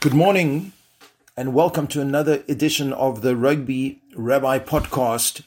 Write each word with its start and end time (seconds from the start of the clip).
Good 0.00 0.14
morning 0.14 0.74
and 1.36 1.54
welcome 1.54 1.88
to 1.88 2.00
another 2.00 2.44
edition 2.48 2.92
of 2.92 3.20
the 3.20 3.34
Rugby 3.34 4.00
Rabbi 4.14 4.60
podcast. 4.60 5.42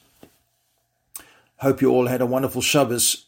Hope 1.60 1.80
you 1.80 1.90
all 1.90 2.08
had 2.08 2.20
a 2.20 2.26
wonderful 2.26 2.60
Shabbos. 2.60 3.24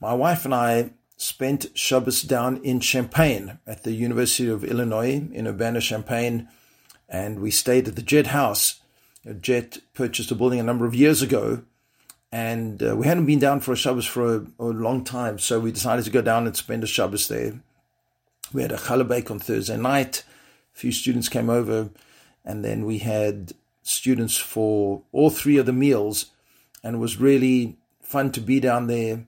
My 0.00 0.14
wife 0.14 0.44
and 0.44 0.52
I 0.52 0.90
spent 1.16 1.66
Shabbos 1.74 2.22
down 2.22 2.56
in 2.64 2.80
Champaign 2.80 3.60
at 3.68 3.84
the 3.84 3.92
University 3.92 4.48
of 4.48 4.64
Illinois 4.64 5.22
in 5.32 5.46
Urbana-Champaign, 5.46 6.48
and 7.08 7.38
we 7.38 7.52
stayed 7.52 7.86
at 7.86 7.94
the 7.94 8.02
Jet 8.02 8.26
House. 8.26 8.80
Jet 9.40 9.78
purchased 9.94 10.32
a 10.32 10.34
building 10.34 10.58
a 10.58 10.64
number 10.64 10.86
of 10.86 10.94
years 10.96 11.22
ago, 11.22 11.62
and 12.32 12.82
uh, 12.82 12.96
we 12.96 13.06
hadn't 13.06 13.26
been 13.26 13.38
down 13.38 13.60
for 13.60 13.70
a 13.70 13.76
Shabbos 13.76 14.06
for 14.06 14.34
a, 14.34 14.46
a, 14.58 14.64
long 14.64 15.04
time, 15.04 15.38
so 15.38 15.60
we 15.60 15.70
decided 15.70 16.04
to 16.04 16.10
go 16.10 16.20
down 16.20 16.48
and 16.48 16.56
spend 16.56 16.82
a 16.82 16.88
Shabbos 16.88 17.28
there. 17.28 17.60
We 18.52 18.62
had 18.62 18.72
a 18.72 18.76
challah 18.76 19.06
bake 19.06 19.30
on 19.30 19.38
Thursday 19.38 19.76
night. 19.76 20.24
A 20.74 20.78
few 20.78 20.92
students 20.92 21.28
came 21.28 21.50
over, 21.50 21.90
and 22.44 22.64
then 22.64 22.84
we 22.84 22.98
had 22.98 23.52
students 23.82 24.36
for 24.36 25.02
all 25.12 25.30
three 25.30 25.56
of 25.58 25.66
the 25.66 25.72
meals, 25.72 26.26
and 26.82 26.96
it 26.96 26.98
was 26.98 27.20
really 27.20 27.76
fun 28.00 28.32
to 28.32 28.40
be 28.40 28.60
down 28.60 28.86
there. 28.86 29.26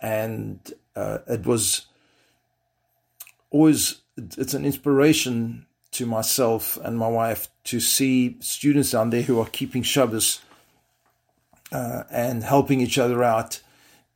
And 0.00 0.58
uh, 0.96 1.18
it 1.26 1.44
was 1.44 1.86
always 3.50 4.00
it's 4.16 4.54
an 4.54 4.64
inspiration 4.64 5.66
to 5.92 6.06
myself 6.06 6.78
and 6.84 6.96
my 6.96 7.08
wife 7.08 7.48
to 7.64 7.80
see 7.80 8.36
students 8.40 8.92
down 8.92 9.10
there 9.10 9.22
who 9.22 9.40
are 9.40 9.46
keeping 9.46 9.82
Shabbos 9.82 10.40
uh, 11.72 12.04
and 12.10 12.44
helping 12.44 12.80
each 12.80 12.98
other 12.98 13.24
out 13.24 13.60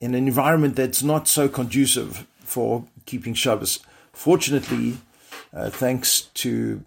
in 0.00 0.14
an 0.14 0.26
environment 0.26 0.76
that's 0.76 1.02
not 1.02 1.26
so 1.26 1.48
conducive 1.48 2.26
for 2.40 2.84
keeping 3.06 3.34
Shabbos. 3.34 3.80
Fortunately, 4.12 4.98
uh, 5.54 5.70
thanks 5.70 6.22
to 6.34 6.84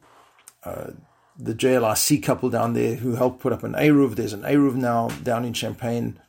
uh, 0.63 0.91
the 1.40 1.54
JLRC 1.54 2.21
couple 2.21 2.49
down 2.49 2.74
there 2.74 2.96
who 2.96 3.15
helped 3.15 3.40
put 3.40 3.54
up 3.54 3.63
an 3.63 3.74
Eruv. 3.74 4.15
There's 4.15 4.34
an 4.34 4.41
Eruv 4.41 4.76
now 4.76 5.07
down 5.24 5.46
in 5.46 5.54
Champaign. 5.54 6.20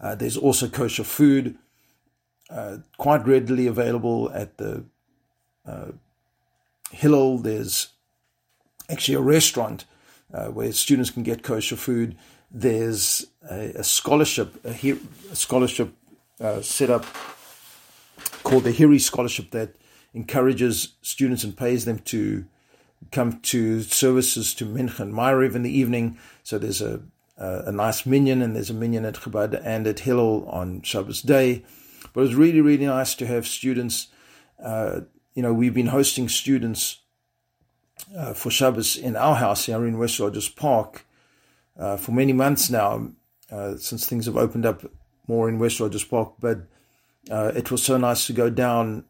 Uh, 0.00 0.14
there's 0.14 0.36
also 0.36 0.68
kosher 0.68 1.04
food, 1.04 1.56
uh, 2.50 2.78
quite 2.98 3.26
readily 3.26 3.66
available 3.66 4.30
at 4.32 4.58
the 4.58 4.84
uh, 5.66 5.92
Hillel. 6.90 7.38
There's 7.38 7.88
actually 8.90 9.14
a 9.14 9.20
restaurant 9.20 9.84
uh, 10.32 10.46
where 10.46 10.72
students 10.72 11.10
can 11.10 11.22
get 11.22 11.42
kosher 11.42 11.76
food. 11.76 12.16
There's 12.50 13.26
a, 13.50 13.72
a 13.76 13.84
scholarship, 13.84 14.64
a, 14.64 14.70
a 15.30 15.36
scholarship 15.36 15.94
set 16.60 16.90
up 16.90 17.06
called 18.42 18.64
the 18.64 18.72
Hiri 18.72 19.00
Scholarship 19.00 19.50
that 19.52 19.74
encourages 20.14 20.94
students 21.02 21.44
and 21.44 21.56
pays 21.56 21.84
them 21.84 21.98
to 21.98 22.46
come 23.10 23.40
to 23.40 23.82
services 23.82 24.54
to 24.54 24.64
Mincha 24.64 25.00
and 25.00 25.12
Ma'ariv 25.12 25.54
in 25.54 25.62
the 25.62 25.76
evening. 25.78 26.18
So 26.42 26.58
there's 26.58 26.80
a, 26.80 27.02
a, 27.36 27.64
a 27.66 27.72
nice 27.72 28.06
minyan 28.06 28.40
and 28.40 28.54
there's 28.54 28.70
a 28.70 28.74
minyan 28.74 29.04
at 29.04 29.14
Chabad 29.14 29.60
and 29.64 29.86
at 29.86 30.00
Hillel 30.00 30.48
on 30.48 30.82
Shabbos 30.82 31.20
day. 31.20 31.64
But 32.12 32.20
it 32.20 32.24
was 32.24 32.34
really, 32.34 32.60
really 32.60 32.86
nice 32.86 33.14
to 33.16 33.26
have 33.26 33.46
students. 33.46 34.08
Uh, 34.62 35.00
you 35.34 35.42
know, 35.42 35.52
we've 35.52 35.74
been 35.74 35.88
hosting 35.88 36.28
students 36.28 37.00
uh, 38.16 38.34
for 38.34 38.50
Shabbos 38.50 38.96
in 38.96 39.16
our 39.16 39.34
house 39.34 39.66
here 39.66 39.84
in 39.84 39.98
West 39.98 40.20
Rogers 40.20 40.48
Park 40.48 41.06
uh, 41.78 41.96
for 41.96 42.12
many 42.12 42.32
months 42.32 42.70
now, 42.70 43.10
uh, 43.50 43.76
since 43.76 44.06
things 44.06 44.26
have 44.26 44.36
opened 44.36 44.64
up 44.64 44.84
more 45.26 45.48
in 45.48 45.58
West 45.58 45.80
Rogers 45.80 46.04
Park. 46.04 46.34
But 46.38 46.58
uh, 47.30 47.52
it 47.56 47.70
was 47.70 47.82
so 47.82 47.96
nice 47.96 48.26
to 48.28 48.32
go 48.32 48.48
down 48.48 49.04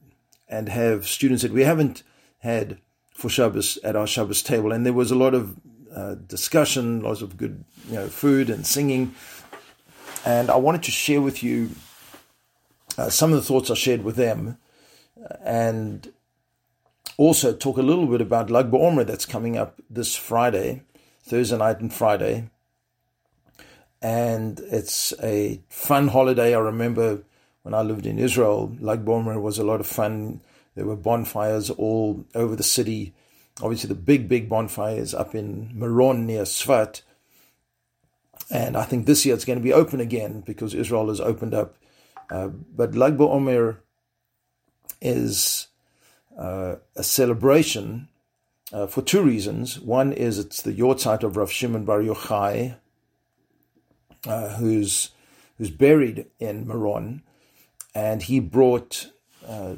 and 0.49 0.69
have 0.69 1.07
students 1.07 1.43
that 1.43 1.53
we 1.53 1.63
haven't 1.63 2.03
had 2.41 2.79
for 3.15 3.29
Shabbos 3.29 3.79
at 3.85 3.97
our 3.97 4.07
Shabbos 4.07 4.43
table, 4.43 4.73
and 4.73 4.85
there 4.85 4.93
was 4.93 5.11
a 5.11 5.15
lot 5.17 5.35
of 5.35 5.57
uh, 5.95 6.15
discussion, 6.15 7.03
lots 7.03 7.23
of 7.23 7.37
good, 7.37 7.65
you 7.89 7.95
know, 7.95 8.09
food 8.09 8.51
and 8.51 8.67
singing. 8.67 9.15
And 10.25 10.51
I 10.51 10.57
wanted 10.57 10.83
to 10.85 10.91
share 10.91 11.21
with 11.21 11.43
you 11.43 11.71
uh, 12.99 13.11
some 13.11 13.33
of 13.33 13.37
the 13.37 13.45
thoughts 13.45 13.71
I 13.71 13.75
shared 13.75 14.03
with 14.03 14.17
them, 14.17 14.59
and 15.45 16.13
also 17.17 17.55
talk 17.55 17.77
a 17.77 17.83
little 17.83 18.07
bit 18.07 18.21
about 18.21 18.51
Lag 18.51 18.71
BaOmer 18.71 19.07
that's 19.07 19.27
coming 19.27 19.57
up 19.57 19.81
this 19.89 20.17
Friday, 20.17 20.83
Thursday 21.23 21.57
night 21.57 21.81
and 21.81 21.93
Friday. 21.93 22.51
And 24.03 24.61
it's 24.61 25.15
a 25.23 25.63
fun 25.69 26.09
holiday. 26.09 26.55
I 26.55 26.59
remember 26.59 27.23
when 27.65 27.73
I 27.73 27.81
lived 27.81 28.05
in 28.05 28.19
Israel, 28.19 28.77
Lag 28.79 29.07
BaOmer 29.07 29.41
was 29.41 29.59
a 29.59 29.65
lot 29.65 29.81
of 29.81 29.87
fun. 29.87 30.43
There 30.75 30.85
were 30.85 30.97
bonfires 30.97 31.71
all 31.71 32.27
over 32.35 32.55
the 32.55 32.63
city. 32.63 33.15
Obviously, 33.63 33.89
the 33.89 33.95
big, 33.95 34.29
big 34.29 34.51
bonfires 34.51 35.15
up 35.15 35.35
in 35.35 35.71
Meron 35.73 36.27
near 36.27 36.43
Sfat. 36.43 37.01
And 38.51 38.77
I 38.77 38.83
think 38.83 39.07
this 39.07 39.25
year 39.25 39.35
it's 39.35 39.47
going 39.47 39.59
to 39.59 39.65
be 39.65 39.73
open 39.73 39.99
again 39.99 40.43
because 40.43 40.75
Israel 40.75 41.09
has 41.09 41.23
opened 41.23 41.55
up. 41.55 41.77
Uh, 42.31 42.49
but 42.49 42.95
Lag 42.95 43.17
BaOmer 43.17 43.79
is 45.01 45.69
uh, 46.39 46.77
a 46.97 47.03
celebration 47.03 48.09
uh, 48.75 48.87
for 48.87 49.01
two 49.01 49.23
reasons. 49.23 49.81
One 49.81 50.13
is 50.13 50.39
it's 50.39 50.61
the 50.61 50.75
yahrzeit 50.75 51.23
of 51.23 51.39
Rav 51.39 51.51
Shimon 51.51 51.87
Bar 51.87 52.01
Yochai, 52.01 52.77
uh, 54.27 54.49
who's 54.57 55.11
who's 55.57 55.71
buried 55.71 56.27
in 56.39 56.67
Meron, 56.67 57.23
and 57.95 58.23
he 58.23 58.41
brought 58.41 59.11
uh, 59.47 59.77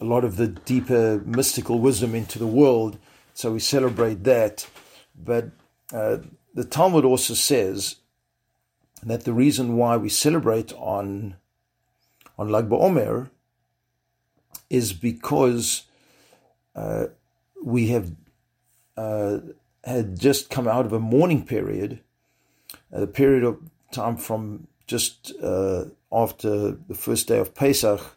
a 0.00 0.04
lot 0.04 0.24
of 0.24 0.36
the 0.36 0.48
deeper 0.48 1.20
mystical 1.24 1.78
wisdom 1.78 2.14
into 2.14 2.38
the 2.38 2.46
world. 2.46 2.98
So 3.34 3.52
we 3.52 3.60
celebrate 3.60 4.24
that. 4.24 4.68
But 5.16 5.50
uh, 5.92 6.18
the 6.54 6.64
Talmud 6.64 7.04
also 7.04 7.34
says 7.34 7.96
that 9.02 9.24
the 9.24 9.32
reason 9.32 9.76
why 9.76 9.96
we 9.96 10.08
celebrate 10.08 10.72
on 10.74 11.36
on 12.38 12.48
Lag 12.48 12.68
BaOmer 12.68 13.30
is 14.70 14.92
because 14.92 15.84
uh, 16.76 17.06
we 17.62 17.88
have 17.88 18.12
uh, 18.96 19.38
had 19.84 20.18
just 20.18 20.50
come 20.50 20.68
out 20.68 20.86
of 20.86 20.92
a 20.92 21.00
mourning 21.00 21.44
period, 21.44 22.00
a 22.92 23.06
period 23.06 23.42
of 23.42 23.58
time 23.90 24.16
from 24.16 24.68
just 24.88 25.32
uh, 25.40 25.84
after 26.10 26.72
the 26.72 26.94
first 26.94 27.28
day 27.28 27.38
of 27.38 27.54
Pesach 27.54 28.16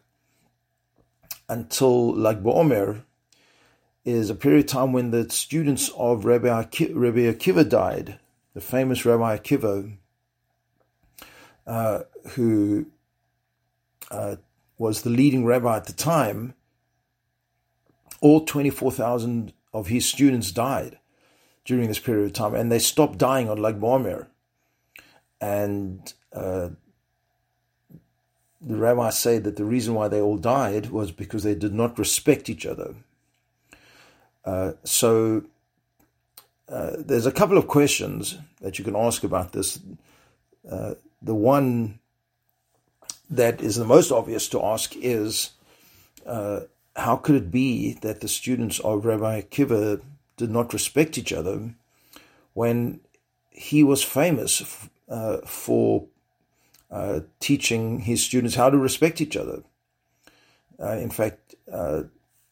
until 1.47 2.15
Lag 2.15 2.41
BaOmer 2.41 3.03
is 4.05 4.29
a 4.29 4.35
period 4.35 4.65
of 4.65 4.71
time 4.71 4.93
when 4.93 5.11
the 5.11 5.29
students 5.29 5.89
of 5.97 6.25
Rabbi 6.25 6.47
Akiva, 6.47 6.91
Rabbi 6.95 7.19
Akiva 7.19 7.67
died, 7.67 8.17
the 8.53 8.61
famous 8.61 9.05
Rabbi 9.05 9.37
Akiva, 9.37 9.97
uh, 11.67 11.99
who 12.29 12.87
uh, 14.09 14.37
was 14.77 15.01
the 15.01 15.09
leading 15.09 15.45
rabbi 15.45 15.75
at 15.75 15.85
the 15.85 15.93
time. 15.93 16.55
All 18.21 18.45
24,000 18.45 19.53
of 19.73 19.87
his 19.87 20.05
students 20.05 20.51
died 20.51 20.99
during 21.65 21.87
this 21.87 21.99
period 21.99 22.25
of 22.25 22.33
time, 22.33 22.55
and 22.55 22.71
they 22.71 22.79
stopped 22.79 23.17
dying 23.17 23.49
on 23.49 23.57
Lag 23.57 23.79
BaOmer. 23.79 24.27
And 25.39 26.13
uh, 26.33 26.69
the 28.61 28.77
rabbis 28.77 29.17
say 29.17 29.39
that 29.39 29.55
the 29.55 29.65
reason 29.65 29.93
why 29.95 30.07
they 30.07 30.21
all 30.21 30.37
died 30.37 30.91
was 30.91 31.11
because 31.11 31.43
they 31.43 31.55
did 31.55 31.73
not 31.73 31.97
respect 31.97 32.49
each 32.49 32.65
other. 32.65 32.95
Uh, 34.45 34.73
so 34.83 35.43
uh, 36.69 36.91
there's 36.97 37.25
a 37.25 37.31
couple 37.31 37.57
of 37.57 37.67
questions 37.67 38.37
that 38.61 38.77
you 38.77 38.85
can 38.85 38.95
ask 38.95 39.23
about 39.23 39.51
this. 39.51 39.79
Uh, 40.69 40.93
the 41.21 41.35
one 41.35 41.99
that 43.29 43.61
is 43.61 43.75
the 43.75 43.85
most 43.85 44.11
obvious 44.11 44.47
to 44.49 44.63
ask 44.63 44.95
is 44.95 45.51
uh, 46.25 46.61
how 46.95 47.15
could 47.15 47.35
it 47.35 47.51
be 47.51 47.93
that 48.01 48.21
the 48.21 48.27
students 48.27 48.79
of 48.79 49.05
Rabbi 49.05 49.41
Akiva 49.41 50.01
did 50.37 50.51
not 50.51 50.73
respect 50.73 51.17
each 51.17 51.33
other 51.33 51.73
when 52.53 52.99
he 53.49 53.83
was 53.83 54.03
famous 54.03 54.61
f- 54.61 54.89
uh, 55.09 55.37
for 55.45 56.07
uh, 56.91 57.21
teaching 57.39 57.99
his 58.01 58.23
students 58.23 58.55
how 58.55 58.69
to 58.69 58.77
respect 58.77 59.21
each 59.21 59.37
other. 59.37 59.63
Uh, 60.79 60.97
in 60.97 61.09
fact, 61.09 61.55
uh, 61.71 62.03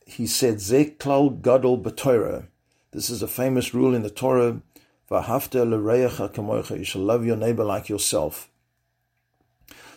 he 0.05 0.25
said, 0.25 0.61
Ze 0.61 0.85
gadol 0.85 1.77
b'Torah. 1.77 2.47
This 2.91 3.09
is 3.09 3.21
a 3.21 3.27
famous 3.27 3.73
rule 3.73 3.93
in 3.93 4.01
the 4.01 4.09
Torah. 4.09 4.61
V'hafta 5.09 5.69
l'reicha 5.69 6.33
kamoicha. 6.33 6.77
You 6.77 6.83
shall 6.83 7.01
love 7.01 7.25
your 7.25 7.35
neighbor 7.35 7.63
like 7.63 7.89
yourself. 7.89 8.49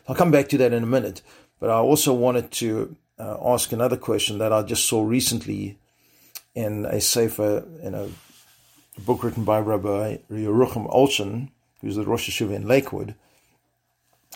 I'll 0.09 0.17
come 0.17 0.31
back 0.31 0.49
to 0.49 0.59
that 0.59 0.73
in 0.73 0.83
a 0.83 0.87
minute, 0.87 1.23
but 1.61 1.71
I 1.71 1.75
also 1.75 2.13
wanted 2.13 2.51
to 2.53 2.97
uh, 3.19 3.37
ask 3.45 3.71
another 3.71 3.97
question 3.97 4.39
that 4.39 4.53
I 4.53 4.63
just 4.63 4.87
saw 4.87 5.05
recently 5.05 5.79
in 6.55 6.85
a 6.87 7.01
sefer, 7.01 7.65
in 7.83 7.95
a 7.95 8.09
book 9.01 9.23
written 9.23 9.45
by 9.45 9.61
Rabbi 9.61 10.19
Yerucham 10.31 10.93
Olshin, 10.93 11.51
who's 11.81 11.97
the 11.97 12.05
Rosh 12.05 12.29
Yeshiva 12.29 12.55
in 12.55 12.67
Lakewood 12.67 13.15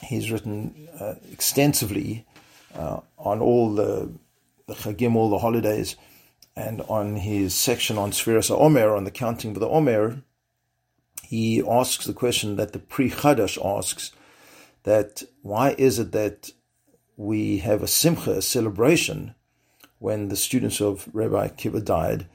he's 0.02 0.30
written 0.30 0.88
uh, 1.00 1.14
extensively 1.32 2.26
uh, 2.74 3.00
on 3.18 3.40
all 3.40 3.74
the, 3.74 4.10
the 4.66 4.74
Chagim, 4.74 5.14
all 5.14 5.30
the 5.30 5.38
holidays, 5.38 5.96
and 6.54 6.80
on 6.82 7.16
his 7.16 7.54
section 7.54 7.98
on 7.98 8.10
Sfiras 8.10 8.50
Omer, 8.50 8.94
on 8.94 9.04
the 9.04 9.10
counting 9.10 9.52
of 9.52 9.60
the 9.60 9.68
Omer, 9.68 10.22
he 11.22 11.62
asks 11.66 12.04
the 12.04 12.12
question 12.12 12.56
that 12.56 12.72
the 12.72 12.78
Pri 12.78 13.10
Chadash 13.10 13.58
asks 13.64 14.12
that 14.84 15.22
why 15.42 15.74
is 15.76 15.98
it 15.98 16.12
that 16.12 16.50
we 17.16 17.58
have 17.58 17.82
a 17.82 17.88
simcha, 17.88 18.32
a 18.32 18.42
celebration, 18.42 19.34
when 19.98 20.28
the 20.28 20.36
students 20.36 20.80
of 20.80 21.08
Rabbi 21.12 21.48
Akiva 21.48 21.84
died? 21.84 22.26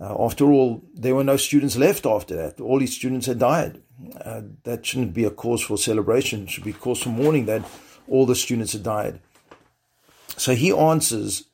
Uh, 0.00 0.24
after 0.24 0.44
all, 0.52 0.84
there 0.94 1.14
were 1.14 1.24
no 1.24 1.36
students 1.36 1.76
left 1.76 2.06
after 2.06 2.36
that. 2.36 2.60
All 2.60 2.78
these 2.78 2.94
students 2.94 3.26
had 3.26 3.38
died. 3.38 3.80
Uh, 4.24 4.42
that 4.62 4.86
shouldn't 4.86 5.12
be 5.12 5.24
a 5.24 5.30
cause 5.30 5.62
for 5.62 5.76
celebration. 5.76 6.44
It 6.44 6.50
should 6.50 6.64
be 6.64 6.70
a 6.70 6.74
cause 6.74 7.02
for 7.02 7.08
mourning 7.08 7.46
that 7.46 7.68
all 8.06 8.26
the 8.26 8.36
students 8.36 8.72
had 8.72 8.84
died. 8.84 9.20
So 10.36 10.54
he 10.54 10.70
answers 10.72 11.44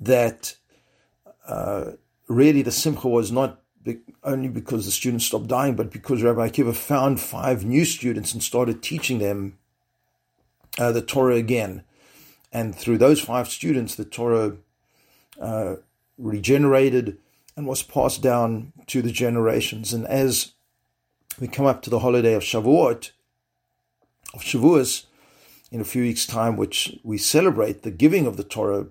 that 0.00 0.56
uh, 1.46 1.92
really 2.26 2.62
the 2.62 2.70
simcha 2.70 3.08
was 3.08 3.30
not 3.30 3.60
be- 3.82 4.00
only 4.24 4.48
because 4.48 4.86
the 4.86 4.92
students 4.92 5.26
stopped 5.26 5.48
dying, 5.48 5.76
but 5.76 5.90
because 5.90 6.22
Rabbi 6.22 6.48
Akiva 6.48 6.74
found 6.74 7.20
five 7.20 7.64
new 7.64 7.84
students 7.84 8.32
and 8.32 8.42
started 8.42 8.82
teaching 8.82 9.18
them 9.18 9.58
uh, 10.78 10.92
the 10.92 11.02
Torah 11.02 11.36
again. 11.36 11.84
And 12.50 12.74
through 12.74 12.98
those 12.98 13.20
five 13.20 13.48
students, 13.48 13.94
the 13.94 14.04
Torah 14.06 14.56
uh, 15.40 15.76
regenerated 16.16 17.18
and 17.56 17.66
was 17.66 17.82
passed 17.82 18.22
down 18.22 18.72
to 18.86 19.02
the 19.02 19.12
generations. 19.12 19.92
And 19.92 20.06
as 20.06 20.52
we 21.40 21.48
come 21.48 21.66
up 21.66 21.82
to 21.82 21.90
the 21.90 22.00
holiday 22.00 22.34
of 22.34 22.42
Shavuot, 22.42 23.10
of 24.34 24.42
Shavuos, 24.42 25.04
in 25.70 25.80
a 25.80 25.84
few 25.84 26.02
weeks' 26.02 26.26
time, 26.26 26.56
which 26.56 26.98
we 27.02 27.18
celebrate 27.18 27.82
the 27.82 27.90
giving 27.90 28.26
of 28.26 28.36
the 28.36 28.44
Torah. 28.44 28.86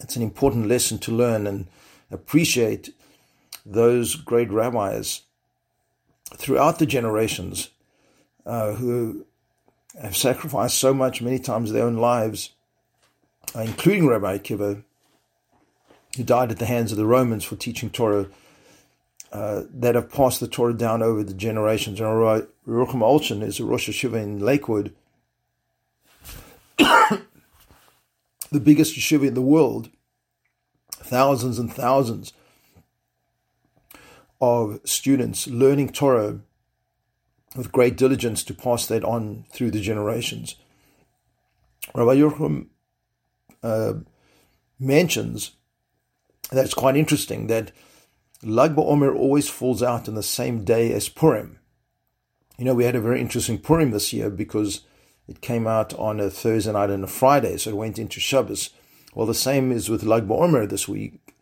It's 0.00 0.16
an 0.16 0.22
important 0.22 0.68
lesson 0.68 0.98
to 1.00 1.12
learn 1.12 1.46
and 1.46 1.66
appreciate 2.10 2.94
those 3.64 4.14
great 4.14 4.50
rabbis 4.50 5.22
throughout 6.34 6.78
the 6.78 6.86
generations 6.86 7.70
uh, 8.46 8.72
who 8.72 9.26
have 10.00 10.16
sacrificed 10.16 10.78
so 10.78 10.94
much, 10.94 11.20
many 11.20 11.38
times 11.38 11.70
their 11.70 11.84
own 11.84 11.96
lives, 11.96 12.50
uh, 13.54 13.60
including 13.60 14.06
Rabbi 14.06 14.38
Akiva, 14.38 14.82
who 16.16 16.24
died 16.24 16.50
at 16.50 16.58
the 16.58 16.66
hands 16.66 16.92
of 16.92 16.98
the 16.98 17.06
Romans 17.06 17.44
for 17.44 17.56
teaching 17.56 17.90
Torah, 17.90 18.26
uh, 19.32 19.62
that 19.72 19.94
have 19.94 20.12
passed 20.12 20.40
the 20.40 20.46
Torah 20.46 20.74
down 20.74 21.02
over 21.02 21.22
the 21.22 21.34
generations. 21.34 22.00
And 22.00 22.08
Rucham 22.08 23.00
Olshin 23.00 23.42
is 23.42 23.58
a 23.58 23.64
Rosh 23.64 23.88
Yeshiva 23.88 24.22
in 24.22 24.38
Lakewood, 24.40 24.94
the 26.78 28.60
biggest 28.62 28.94
yeshiva 28.94 29.28
in 29.28 29.34
the 29.34 29.40
world, 29.40 29.88
thousands 30.90 31.58
and 31.58 31.72
thousands 31.72 32.32
of 34.40 34.80
students 34.84 35.46
learning 35.46 35.88
Torah 35.90 36.40
with 37.56 37.72
great 37.72 37.96
diligence 37.96 38.44
to 38.44 38.54
pass 38.54 38.86
that 38.86 39.04
on 39.04 39.44
through 39.50 39.70
the 39.70 39.80
generations. 39.80 40.56
Rabbi 41.94 42.16
Yerucham 42.16 42.66
uh, 43.62 43.94
mentions 44.78 45.52
that 46.50 46.64
it's 46.64 46.74
quite 46.74 46.96
interesting 46.96 47.46
that 47.46 47.72
Lag 48.44 48.74
BaOmer 48.74 49.14
always 49.14 49.48
falls 49.48 49.82
out 49.82 50.08
on 50.08 50.14
the 50.14 50.22
same 50.22 50.64
day 50.64 50.92
as 50.92 51.08
Purim. 51.08 51.60
You 52.58 52.64
know, 52.64 52.74
we 52.74 52.84
had 52.84 52.96
a 52.96 53.00
very 53.00 53.20
interesting 53.20 53.58
Purim 53.58 53.92
this 53.92 54.12
year 54.12 54.30
because 54.30 54.80
it 55.28 55.40
came 55.40 55.66
out 55.66 55.94
on 55.94 56.18
a 56.18 56.28
Thursday 56.28 56.72
night 56.72 56.90
and 56.90 57.04
a 57.04 57.08
Friday, 57.08 57.56
so 57.56 57.70
it 57.70 57.76
went 57.76 57.98
into 57.98 58.20
Shabbos. 58.20 58.70
Well, 59.14 59.26
the 59.26 59.34
same 59.34 59.70
is 59.70 59.88
with 59.88 60.02
Lag 60.02 60.26
BaOmer 60.26 60.68
this 60.68 60.88
week. 60.88 61.34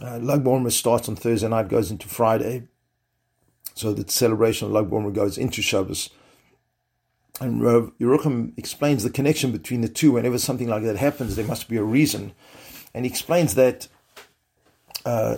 Uh, 0.00 0.18
Lag 0.18 0.42
BaOmer 0.42 0.72
starts 0.72 1.08
on 1.08 1.16
Thursday 1.16 1.48
night, 1.48 1.68
goes 1.68 1.90
into 1.90 2.08
Friday. 2.08 2.68
So 3.74 3.92
the 3.92 4.10
celebration 4.10 4.66
of 4.66 4.72
Lag 4.72 4.90
BaOmer 4.90 5.14
goes 5.14 5.38
into 5.38 5.62
Shabbos. 5.62 6.10
And 7.40 7.62
Rav 7.62 7.92
Yerucham 8.00 8.56
explains 8.58 9.02
the 9.02 9.10
connection 9.10 9.52
between 9.52 9.80
the 9.80 9.88
two. 9.88 10.12
Whenever 10.12 10.38
something 10.38 10.68
like 10.68 10.82
that 10.82 10.96
happens, 10.96 11.36
there 11.36 11.46
must 11.46 11.68
be 11.68 11.76
a 11.76 11.82
reason. 11.82 12.32
And 12.92 13.04
he 13.04 13.10
explains 13.10 13.54
that 13.54 13.88
uh, 15.04 15.36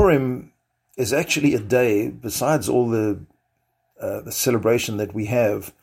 Purim 0.00 0.50
is 0.96 1.12
actually 1.12 1.52
a 1.52 1.58
day, 1.58 2.08
besides 2.08 2.70
all 2.70 2.88
the 2.88 3.20
uh, 4.00 4.22
the 4.22 4.32
celebration 4.32 4.96
that 4.96 5.12
we 5.12 5.26
have 5.26 5.74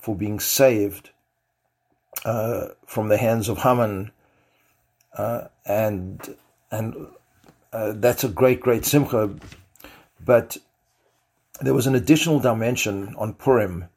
for 0.00 0.16
being 0.16 0.40
saved 0.40 1.10
uh, 2.24 2.68
from 2.86 3.08
the 3.08 3.18
hands 3.18 3.50
of 3.50 3.58
Haman, 3.58 4.12
uh, 5.18 5.48
and 5.66 6.34
and 6.70 7.06
uh, 7.70 7.92
that's 7.96 8.24
a 8.24 8.30
great, 8.30 8.62
great 8.62 8.86
simcha. 8.86 9.36
But 10.24 10.56
there 11.60 11.74
was 11.74 11.86
an 11.86 11.94
additional 11.94 12.40
dimension 12.40 13.14
on 13.18 13.34
Purim. 13.34 13.90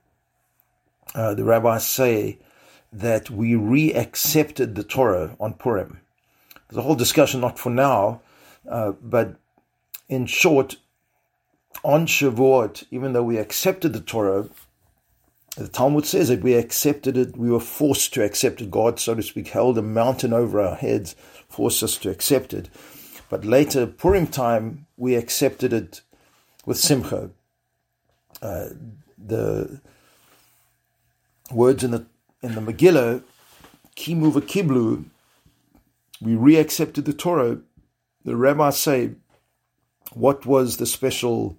Uh, 1.16 1.36
the 1.36 1.46
rabbis 1.46 1.88
say 1.88 2.38
that 2.92 3.30
we 3.30 3.56
re-accepted 3.56 4.76
the 4.76 4.84
Torah 4.84 5.38
on 5.40 5.54
Purim. 5.54 6.02
There's 6.68 6.80
a 6.80 6.82
whole 6.82 6.96
discussion, 6.96 7.40
not 7.40 7.58
for 7.58 7.70
now, 7.70 8.20
but 8.66 9.38
in 10.10 10.26
short, 10.26 10.78
on 11.84 12.08
Shavuot, 12.08 12.84
even 12.92 13.14
though 13.14 13.24
we 13.24 13.38
accepted 13.38 13.94
the 13.94 14.02
Torah, 14.02 14.50
the 15.56 15.68
Talmud 15.68 16.06
says 16.06 16.30
that 16.30 16.42
we 16.42 16.54
accepted 16.56 17.18
it, 17.18 17.38
we 17.38 17.50
were 17.52 17.60
forced 17.60 18.14
to 18.14 18.24
accept 18.24 18.62
it. 18.62 18.72
God, 18.72 19.00
so 19.00 19.16
to 19.16 19.22
speak, 19.22 19.50
held 19.50 19.78
a 19.78 19.82
mountain 19.82 20.34
over 20.34 20.62
our 20.62 20.76
heads, 20.76 21.16
forced 21.48 21.84
us 21.84 21.98
to 21.98 22.10
accept 22.10 22.54
it. 22.54 22.70
But 23.30 23.46
later, 23.46 23.86
Purim 23.86 24.28
time, 24.28 24.88
we 24.98 25.16
accepted 25.16 25.74
it 25.74 26.02
with 26.66 26.78
Simcha. 26.78 27.30
Uh, 28.42 28.70
the 29.18 29.82
words 31.52 31.84
in 31.84 31.92
the 31.92 32.06
in 32.42 32.56
the 32.56 32.62
Megillah, 32.62 33.22
Kimu 33.98 34.32
Kiblu, 34.32 35.06
we 36.22 36.36
re-accepted 36.36 37.06
the 37.06 37.14
Torah. 37.14 37.60
The 38.24 38.36
rabbis 38.36 38.78
say, 38.78 39.12
what 40.14 40.46
was 40.46 40.78
the 40.78 40.86
special 40.86 41.58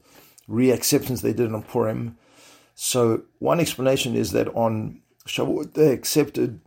reacceptance 0.49 1.23
they 1.23 1.32
did 1.32 1.52
on 1.55 1.62
Purim. 1.62 2.17
So 2.75 3.23
one 3.38 3.61
explanation 3.61 4.17
is 4.17 4.32
that 4.32 4.49
on 4.49 5.00
Shavuot 5.26 5.75
they 5.75 5.93
accepted 5.93 6.61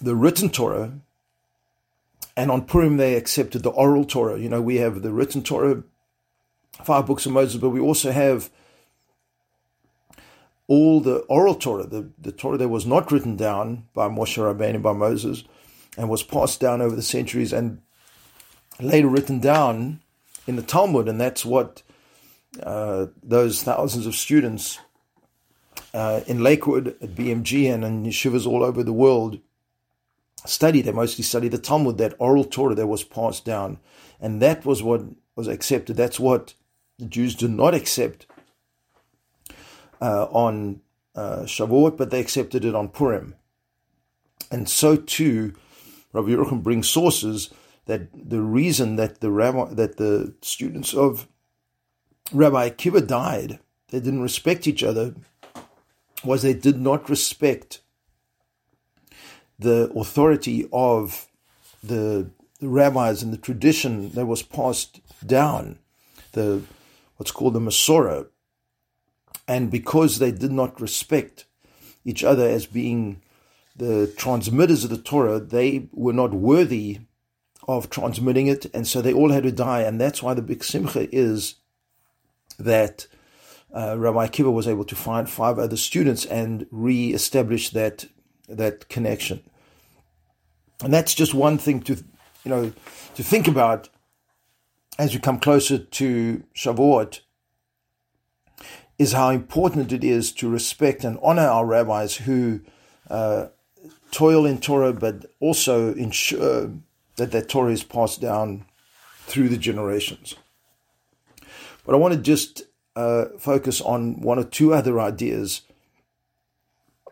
the 0.00 0.16
written 0.16 0.50
Torah, 0.50 0.92
and 2.36 2.50
on 2.50 2.64
Purim 2.64 2.96
they 2.96 3.14
accepted 3.14 3.62
the 3.62 3.70
oral 3.70 4.04
Torah. 4.04 4.38
You 4.38 4.48
know, 4.48 4.62
we 4.62 4.76
have 4.76 5.02
the 5.02 5.12
written 5.12 5.42
Torah, 5.42 5.82
five 6.84 7.06
books 7.06 7.26
of 7.26 7.32
Moses, 7.32 7.60
but 7.60 7.70
we 7.70 7.80
also 7.80 8.12
have 8.12 8.50
all 10.66 11.00
the 11.00 11.18
oral 11.28 11.54
Torah, 11.54 11.86
the, 11.86 12.10
the 12.18 12.32
Torah 12.32 12.58
that 12.58 12.68
was 12.68 12.86
not 12.86 13.10
written 13.10 13.36
down 13.36 13.86
by 13.94 14.08
Moshe 14.08 14.36
Rabbeinu, 14.36 14.82
by 14.82 14.92
Moses, 14.92 15.44
and 15.96 16.08
was 16.08 16.22
passed 16.22 16.60
down 16.60 16.80
over 16.80 16.94
the 16.94 17.02
centuries 17.02 17.52
and 17.52 17.80
later 18.80 19.08
written 19.08 19.40
down 19.40 20.00
in 20.48 20.56
the 20.56 20.62
Talmud, 20.62 21.08
and 21.08 21.20
that's 21.20 21.44
what 21.44 21.82
uh, 22.62 23.06
those 23.22 23.62
thousands 23.62 24.06
of 24.06 24.14
students 24.14 24.78
uh, 25.92 26.22
in 26.26 26.42
Lakewood 26.42 26.96
at 27.02 27.14
BMG 27.14 27.72
and 27.72 27.84
in 27.84 28.04
yeshivas 28.04 28.46
all 28.46 28.64
over 28.64 28.82
the 28.82 28.92
world 28.92 29.38
study. 30.46 30.80
They 30.80 30.90
mostly 30.90 31.22
study 31.22 31.48
the 31.48 31.58
Talmud, 31.58 31.98
that 31.98 32.14
oral 32.18 32.44
Torah 32.44 32.74
that 32.74 32.86
was 32.86 33.04
passed 33.04 33.44
down. 33.44 33.78
And 34.20 34.40
that 34.40 34.64
was 34.64 34.82
what 34.82 35.02
was 35.36 35.48
accepted. 35.48 35.96
That's 35.96 36.18
what 36.18 36.54
the 36.98 37.04
Jews 37.04 37.34
do 37.34 37.46
not 37.46 37.74
accept 37.74 38.26
uh, 40.00 40.24
on 40.30 40.80
uh, 41.14 41.40
Shavuot, 41.42 41.98
but 41.98 42.10
they 42.10 42.20
accepted 42.20 42.64
it 42.64 42.74
on 42.74 42.88
Purim. 42.88 43.34
And 44.50 44.66
so 44.66 44.96
too, 44.96 45.52
Rabbi 46.14 46.30
Yerucham 46.30 46.62
brings 46.62 46.88
sources 46.88 47.50
that 47.88 48.08
the 48.12 48.42
reason 48.42 48.96
that 48.96 49.20
the 49.20 49.30
rabbi, 49.30 49.72
that 49.72 49.96
the 49.96 50.34
students 50.42 50.92
of 50.92 51.26
Rabbi 52.32 52.68
Akiva 52.68 53.04
died, 53.04 53.58
they 53.88 53.98
didn't 53.98 54.20
respect 54.20 54.66
each 54.66 54.84
other, 54.84 55.14
was 56.22 56.42
they 56.42 56.52
did 56.52 56.78
not 56.78 57.08
respect 57.08 57.80
the 59.58 59.90
authority 59.96 60.68
of 60.70 61.28
the, 61.82 62.30
the 62.60 62.68
rabbis 62.68 63.22
and 63.22 63.32
the 63.32 63.38
tradition 63.38 64.10
that 64.10 64.26
was 64.26 64.42
passed 64.42 65.00
down, 65.26 65.78
the 66.32 66.62
what's 67.16 67.30
called 67.30 67.54
the 67.54 67.60
Masorah. 67.60 68.26
And 69.48 69.70
because 69.70 70.18
they 70.18 70.30
did 70.30 70.52
not 70.52 70.78
respect 70.78 71.46
each 72.04 72.22
other 72.22 72.46
as 72.46 72.66
being 72.66 73.22
the 73.74 74.12
transmitters 74.18 74.84
of 74.84 74.90
the 74.90 74.98
Torah, 74.98 75.40
they 75.40 75.88
were 75.92 76.12
not 76.12 76.34
worthy 76.34 76.98
of 77.68 77.90
transmitting 77.90 78.48
it, 78.48 78.66
and 78.74 78.88
so 78.88 79.00
they 79.00 79.12
all 79.12 79.30
had 79.30 79.44
to 79.44 79.52
die. 79.52 79.82
And 79.82 80.00
that's 80.00 80.22
why 80.22 80.34
the 80.34 80.42
big 80.42 80.64
simcha 80.64 81.14
is 81.14 81.56
that 82.58 83.06
uh, 83.72 83.96
Rabbi 83.96 84.26
Akiva 84.26 84.52
was 84.52 84.66
able 84.66 84.84
to 84.86 84.96
find 84.96 85.30
five 85.30 85.58
other 85.58 85.76
students 85.76 86.24
and 86.24 86.66
re-establish 86.70 87.70
that 87.70 88.06
that 88.48 88.88
connection. 88.88 89.42
And 90.82 90.92
that's 90.92 91.14
just 91.14 91.34
one 91.34 91.58
thing 91.58 91.80
to, 91.82 91.96
you 92.44 92.50
know, 92.50 92.72
to 93.14 93.22
think 93.22 93.46
about 93.46 93.90
as 94.98 95.14
we 95.14 95.20
come 95.20 95.38
closer 95.38 95.78
to 95.78 96.42
Shavuot, 96.54 97.20
is 98.98 99.12
how 99.12 99.30
important 99.30 99.92
it 99.92 100.02
is 100.02 100.32
to 100.32 100.50
respect 100.50 101.04
and 101.04 101.18
honor 101.22 101.46
our 101.46 101.64
rabbis 101.64 102.16
who 102.16 102.60
uh, 103.08 103.46
toil 104.10 104.44
in 104.44 104.58
Torah, 104.58 104.92
but 104.92 105.26
also 105.38 105.94
ensure 105.94 106.72
that 107.18 107.32
that 107.32 107.48
Torah 107.48 107.72
is 107.72 107.84
passed 107.84 108.20
down 108.20 108.64
through 109.26 109.50
the 109.50 109.58
generations. 109.58 110.34
But 111.84 111.94
I 111.94 111.98
want 111.98 112.14
to 112.14 112.20
just 112.20 112.62
uh, 112.96 113.26
focus 113.38 113.80
on 113.80 114.20
one 114.20 114.38
or 114.38 114.44
two 114.44 114.72
other 114.72 114.98
ideas 114.98 115.62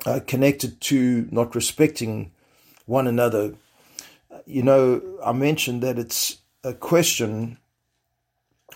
uh, 0.06 0.20
connected 0.26 0.80
to 0.80 1.28
not 1.30 1.54
respecting 1.54 2.32
one 2.86 3.06
another. 3.06 3.54
You 4.46 4.62
know, 4.62 5.02
I 5.24 5.32
mentioned 5.32 5.82
that 5.82 5.98
it's 5.98 6.38
a 6.64 6.72
question 6.72 7.58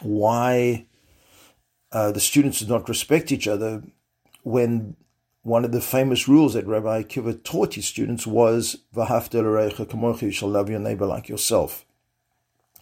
why 0.02 0.86
uh, 1.92 2.12
the 2.12 2.20
students 2.20 2.60
do 2.60 2.66
not 2.66 2.88
respect 2.88 3.32
each 3.32 3.48
other 3.48 3.82
when 4.42 4.96
one 5.42 5.64
of 5.64 5.72
the 5.72 5.80
famous 5.80 6.28
rules 6.28 6.54
that 6.54 6.66
Rabbi 6.66 7.02
Akiva 7.02 7.42
taught 7.42 7.74
his 7.74 7.86
students 7.86 8.26
was 8.26 8.78
"V'hafta 8.94 9.42
l'reicha 9.42 9.86
kamocha," 9.86 10.22
you 10.22 10.30
shall 10.30 10.50
love 10.50 10.68
your 10.68 10.80
neighbor 10.80 11.06
like 11.06 11.28
yourself. 11.28 11.86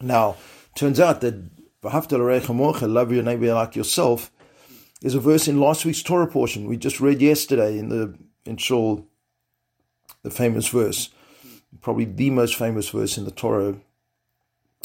Now, 0.01 0.37
turns 0.75 0.99
out 0.99 1.21
that 1.21 1.35
"V'hafta 1.83 2.19
l'reicha 2.19 2.47
kamocha," 2.47 2.93
love 2.93 3.13
your 3.13 3.23
neighbor 3.23 3.55
like 3.55 3.77
yourself, 3.77 4.33
is 5.03 5.15
a 5.15 5.21
verse 5.21 5.47
in 5.47 5.61
last 5.61 5.85
week's 5.85 6.03
Torah 6.03 6.27
portion 6.27 6.67
we 6.67 6.77
just 6.77 7.01
read 7.01 7.23
yesterday 7.23 7.79
in 7.79 7.89
the 7.89 8.15
in 8.45 8.57
Shul, 8.57 9.07
the 10.23 10.31
famous 10.31 10.69
verse, 10.69 11.11
probably 11.81 12.07
the 12.07 12.31
most 12.31 12.57
famous 12.57 12.89
verse 12.89 13.17
in 13.19 13.25
the 13.25 13.31
Torah. 13.31 13.77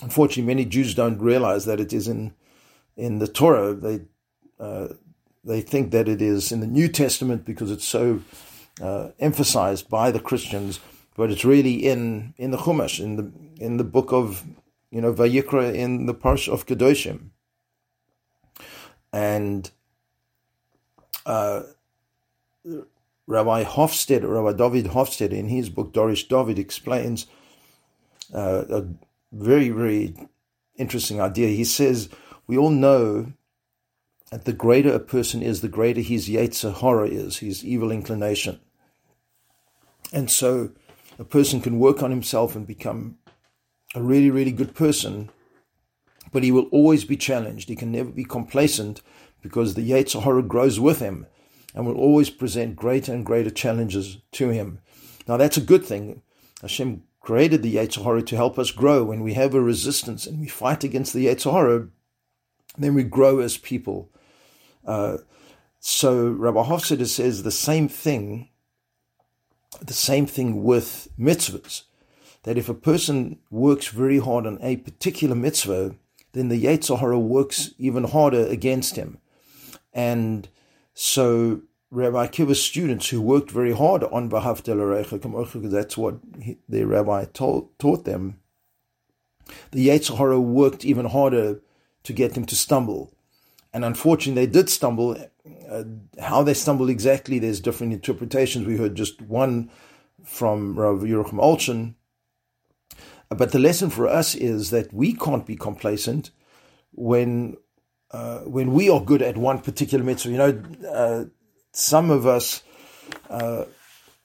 Unfortunately, 0.01 0.44
many 0.44 0.65
Jews 0.65 0.94
don't 0.94 1.20
realize 1.20 1.65
that 1.65 1.80
it 1.80 1.94
is 1.94 2.08
in 2.08 2.34
in 2.96 3.18
the 3.18 3.27
Torah. 3.27 3.74
They 3.74 4.01
uh, 4.60 4.89
they 5.43 5.62
think 5.62 5.91
that 5.91 6.07
it 6.07 6.21
is 6.21 6.51
in 6.51 6.59
the 6.59 6.67
New 6.67 6.88
Testament 6.88 7.45
because 7.45 7.71
it's 7.71 7.85
so 7.85 8.21
uh, 8.81 9.09
emphasized 9.19 9.89
by 9.89 10.12
the 10.12 10.19
Christians, 10.19 10.79
but 11.15 11.29
it's 11.31 11.45
really 11.45 11.85
in 11.85 12.33
in 12.38 12.51
the 12.51 12.57
Chumash, 12.57 13.00
in 13.00 13.15
the 13.17 13.31
in 13.63 13.77
the 13.77 13.83
book 13.83 14.12
of 14.12 14.43
you 14.89 15.01
know 15.01 15.13
Vayikra, 15.13 15.73
in 15.73 16.05
the 16.05 16.13
Parsha 16.15 16.51
of 16.51 16.65
Kedoshim, 16.65 17.29
and 19.12 19.69
uh, 21.25 21.63
Rabbi 23.27 23.63
Hofstedter, 23.63 24.29
Rabbi 24.29 24.57
David 24.57 24.91
Hofstedter, 24.91 25.33
in 25.33 25.50
his 25.50 25.69
book 25.69 25.93
Dorash 25.93 26.27
David, 26.27 26.57
explains 26.57 27.27
uh, 28.33 28.63
a 28.69 28.85
very 29.31 29.69
very 29.69 30.15
interesting 30.77 31.21
idea. 31.21 31.50
He 31.50 31.65
says 31.65 32.09
we 32.47 32.57
all 32.57 32.69
know 32.69 33.33
the 34.32 34.53
greater 34.53 34.92
a 34.92 35.00
person 35.00 35.44
is, 35.44 35.62
the 35.62 35.68
greater 35.68 36.01
his 36.01 36.27
Yetzer 36.27 36.74
Hara 36.74 37.08
is, 37.08 37.38
his 37.38 37.63
evil 37.63 37.92
inclination. 37.92 38.60
And 40.12 40.30
so 40.30 40.72
a 41.20 41.24
person 41.24 41.62
can 41.62 41.80
work 41.80 42.01
on 42.01 42.12
himself 42.12 42.56
and 42.56 42.65
become 42.65 43.18
a 43.96 44.01
really, 44.01 44.32
really 44.32 44.51
good 44.51 44.74
person, 44.74 45.30
but 46.32 46.44
he 46.44 46.51
will 46.51 46.68
always 46.72 47.06
be 47.06 47.18
challenged. 47.18 47.70
He 47.70 47.75
can 47.75 47.92
never 47.92 48.10
be 48.10 48.24
complacent 48.24 49.01
because 49.42 49.74
the 49.74 49.88
Yetzer 49.88 50.24
Hara 50.24 50.42
grows 50.42 50.80
with 50.80 51.00
him 51.00 51.27
and 51.75 51.86
will 51.86 51.98
always 51.98 52.30
present 52.30 52.75
greater 52.75 53.13
and 53.13 53.25
greater 53.25 53.50
challenges 53.50 54.18
to 54.32 54.50
him. 54.50 54.80
Now 55.27 55.38
that's 55.38 55.58
a 55.58 55.62
good 55.62 55.86
thing. 55.86 56.22
Hashem 56.62 57.03
created 57.20 57.63
the 57.63 57.75
Yetzer 57.75 58.03
Hara 58.03 58.22
to 58.24 58.36
help 58.36 58.60
us 58.60 58.72
grow. 58.72 59.03
When 59.03 59.22
we 59.22 59.34
have 59.34 59.53
a 59.53 59.62
resistance 59.62 60.25
and 60.25 60.39
we 60.39 60.48
fight 60.48 60.84
against 60.84 61.13
the 61.13 61.27
Yetzer 61.27 61.51
Hara, 61.51 61.88
then 62.77 62.94
we 62.94 63.03
grow 63.03 63.39
as 63.39 63.58
people. 63.58 64.10
Uh, 64.86 65.18
so 65.80 66.30
Rabbi 66.30 66.63
Hofstedter 66.63 67.08
says 67.08 67.44
the 67.44 67.52
same 67.52 67.88
thing, 67.88 68.50
the 69.82 69.94
same 69.94 70.25
thing 70.25 70.63
with 70.63 71.10
mitzvahs. 71.20 71.84
That 72.44 72.58
if 72.58 72.68
a 72.68 72.74
person 72.74 73.40
works 73.50 73.88
very 73.88 74.20
hard 74.20 74.46
on 74.46 74.58
a 74.62 74.78
particular 74.78 75.36
mitzvah, 75.36 75.96
then 76.34 76.50
the 76.50 76.63
Yetzer 76.63 77.00
Hara 77.00 77.20
works 77.20 77.72
even 77.78 78.04
harder 78.04 78.46
against 78.48 78.96
him. 78.96 79.20
And 79.94 80.50
so 80.94 81.62
Rabbi 81.92 82.28
Akiva's 82.28 82.62
students 82.62 83.10
who 83.10 83.22
worked 83.22 83.52
very 83.52 83.72
hard 83.72 84.04
on 84.04 84.30
Bahaf 84.30 84.63
because 84.63 85.72
that's 85.72 85.96
what 85.96 86.16
he, 86.42 86.58
their 86.68 86.88
rabbi 86.88 87.25
told, 87.25 87.78
taught 87.78 88.04
them, 88.04 88.40
the 89.72 89.90
Yetzer 89.90 90.18
Hara 90.18 90.40
worked 90.40 90.84
even 90.84 91.06
harder 91.06 91.62
to 92.04 92.13
get 92.13 92.34
them 92.34 92.46
to 92.46 92.56
stumble. 92.56 93.13
And 93.74 93.84
unfortunately, 93.84 94.46
they 94.46 94.51
did 94.51 94.70
stumble. 94.70 95.18
Uh, 95.70 95.84
how 96.20 96.44
they 96.44 96.53
stumbled 96.53 96.89
exactly, 96.89 97.39
there's 97.39 97.60
different 97.60 97.94
interpretations. 97.94 98.68
We 98.68 98.77
heard 98.77 98.96
just 98.96 99.22
one 99.22 99.72
from 100.24 100.75
Rav 100.75 101.00
Yerucham 101.00 101.39
Olshin. 101.39 101.96
But 103.30 103.51
the 103.51 103.60
lesson 103.60 103.89
for 103.89 104.08
us 104.08 104.36
is 104.36 104.70
that 104.70 104.94
we 104.94 105.13
can't 105.13 105.46
be 105.46 105.56
complacent 105.56 106.30
when 106.92 107.58
uh, 108.12 108.39
when 108.42 108.74
we 108.74 108.89
are 108.89 109.01
good 109.01 109.24
at 109.24 109.38
one 109.38 109.60
particular 109.60 110.03
mitzvah. 110.03 110.30
You 110.30 110.38
know, 110.38 110.63
uh, 110.88 111.25
some 111.72 112.12
of 112.12 112.27
us 112.27 112.62
uh, 113.30 113.65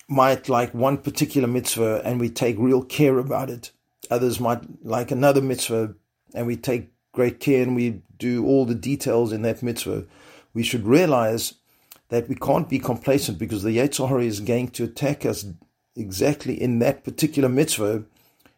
might 0.09 0.49
like 0.49 0.75
one 0.75 0.99
particular 0.99 1.49
mitzvah 1.49 2.03
and 2.05 2.21
we 2.21 2.29
take 2.29 2.57
real 2.59 2.83
care 2.83 3.19
about 3.19 3.49
it. 3.49 3.73
Others 4.11 4.41
might 4.41 4.85
like 4.85 5.11
another 5.11 5.41
mitzvah 5.41 5.95
and 6.35 6.47
we 6.47 6.57
take 6.57 6.91
great 7.13 7.41
care 7.41 7.63
and 7.63 7.75
we 7.75 8.03
do 8.19 8.45
all 8.45 8.65
the 8.65 8.75
details 8.75 9.33
in 9.33 9.43
that 9.43 9.63
mitzvah, 9.63 10.05
we 10.55 10.63
should 10.63 10.87
realize 10.87 11.55
that 12.09 12.29
we 12.29 12.35
can't 12.35 12.69
be 12.69 12.79
complacent 12.79 13.39
because 13.39 13.63
the 13.63 13.77
Yetzer 13.77 14.09
Hara 14.09 14.25
is 14.25 14.41
going 14.41 14.69
to 14.69 14.85
attack 14.85 15.27
us 15.27 15.45
exactly 15.95 16.61
in 16.61 16.79
that 16.79 17.05
particular 17.05 17.49
mitzvah, 17.49 18.05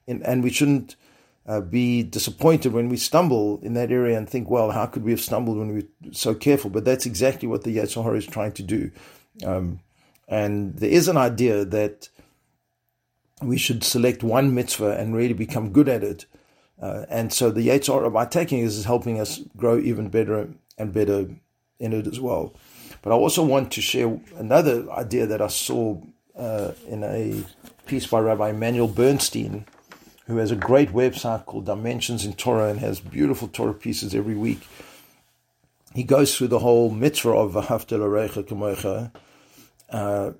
and, 0.06 0.24
and 0.24 0.42
we 0.42 0.50
shouldn't 0.50 0.96
uh, 1.46 1.60
be 1.60 2.02
disappointed 2.02 2.72
when 2.72 2.88
we 2.88 2.96
stumble 2.96 3.58
in 3.62 3.74
that 3.74 3.90
area 3.90 4.16
and 4.16 4.28
think, 4.28 4.48
well, 4.48 4.70
how 4.70 4.86
could 4.86 5.02
we 5.02 5.10
have 5.10 5.20
stumbled 5.20 5.58
when 5.58 5.68
we 5.68 5.74
were 5.74 6.12
so 6.12 6.34
careful? 6.34 6.70
But 6.70 6.84
that's 6.84 7.06
exactly 7.06 7.48
what 7.48 7.64
the 7.64 7.76
Yetzer 7.76 8.04
Hara 8.04 8.16
is 8.16 8.26
trying 8.26 8.52
to 8.52 8.62
do. 8.62 8.90
Um, 9.44 9.80
and 10.28 10.76
there 10.76 10.90
is 10.90 11.08
an 11.08 11.16
idea 11.16 11.64
that 11.64 12.08
we 13.42 13.58
should 13.58 13.82
select 13.82 14.22
one 14.22 14.54
mitzvah 14.54 14.96
and 14.98 15.16
really 15.16 15.34
become 15.34 15.72
good 15.72 15.88
at 15.88 16.04
it 16.04 16.26
uh, 16.80 17.04
and 17.08 17.32
so 17.32 17.50
the 17.50 17.68
Yetzer 17.68 17.94
Hara, 17.94 18.10
by 18.10 18.24
taking 18.24 18.60
is 18.60 18.84
helping 18.84 19.20
us 19.20 19.40
grow 19.56 19.78
even 19.78 20.08
better 20.08 20.48
and 20.78 20.92
better 20.92 21.28
in 21.78 21.92
it 21.92 22.06
as 22.06 22.20
well. 22.20 22.54
But 23.02 23.12
I 23.12 23.16
also 23.16 23.44
want 23.44 23.72
to 23.72 23.80
share 23.80 24.18
another 24.36 24.90
idea 24.90 25.26
that 25.26 25.42
I 25.42 25.48
saw 25.48 26.00
uh, 26.36 26.72
in 26.86 27.04
a 27.04 27.44
piece 27.86 28.06
by 28.06 28.20
Rabbi 28.20 28.50
Immanuel 28.50 28.88
Bernstein, 28.88 29.66
who 30.26 30.36
has 30.36 30.50
a 30.50 30.56
great 30.56 30.90
website 30.90 31.44
called 31.46 31.66
Dimensions 31.66 32.24
in 32.24 32.34
Torah 32.34 32.68
and 32.68 32.80
has 32.80 33.00
beautiful 33.00 33.48
Torah 33.48 33.74
pieces 33.74 34.14
every 34.14 34.34
week. 34.34 34.60
He 35.94 36.04
goes 36.04 36.36
through 36.36 36.48
the 36.48 36.60
whole 36.60 36.90
mitzvah 36.90 37.30
of 37.30 37.56
l'reicha 37.56 38.44
kamocha. 38.44 39.10
Uh, 39.90 40.32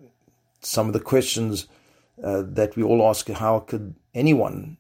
some 0.61 0.87
of 0.87 0.93
the 0.93 1.01
questions 1.01 1.67
uh, 2.23 2.43
that 2.47 2.77
we 2.77 2.83
all 2.83 3.07
ask: 3.09 3.29
How 3.29 3.59
could 3.59 3.95
anyone 4.15 4.77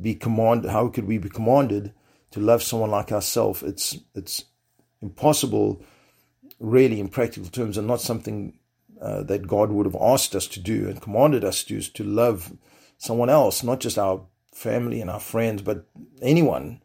be 0.00 0.14
commanded? 0.14 0.70
How 0.70 0.88
could 0.88 1.06
we 1.06 1.18
be 1.18 1.28
commanded 1.28 1.92
to 2.30 2.40
love 2.40 2.62
someone 2.62 2.90
like 2.90 3.12
ourselves? 3.12 3.62
It's 3.62 3.98
it's 4.14 4.44
impossible, 5.00 5.82
really, 6.60 7.00
in 7.00 7.08
practical 7.08 7.48
terms, 7.48 7.78
and 7.78 7.86
not 7.86 8.00
something 8.00 8.58
uh, 9.00 9.22
that 9.24 9.46
God 9.46 9.70
would 9.70 9.86
have 9.86 9.96
asked 10.00 10.34
us 10.34 10.46
to 10.48 10.60
do 10.60 10.88
and 10.88 11.00
commanded 11.00 11.44
us 11.44 11.64
to 11.64 11.76
is 11.76 11.88
to 11.90 12.04
love 12.04 12.52
someone 12.96 13.30
else, 13.30 13.62
not 13.62 13.80
just 13.80 13.98
our 13.98 14.22
family 14.52 15.00
and 15.00 15.10
our 15.10 15.20
friends, 15.20 15.62
but 15.62 15.86
anyone, 16.20 16.82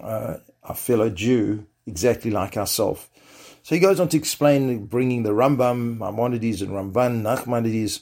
uh, 0.00 0.36
our 0.64 0.74
fellow 0.74 1.10
Jew, 1.10 1.66
exactly 1.86 2.30
like 2.30 2.56
ourselves. 2.56 3.08
So 3.62 3.76
he 3.76 3.80
goes 3.80 4.00
on 4.00 4.08
to 4.08 4.16
explain 4.16 4.86
bringing 4.86 5.22
the 5.22 5.30
Rambam, 5.30 5.98
Maimonides, 5.98 6.62
and 6.62 6.72
Ramban, 6.72 7.22
Nachmanides, 7.22 8.00